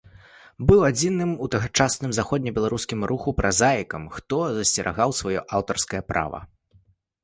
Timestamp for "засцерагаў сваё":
4.59-5.49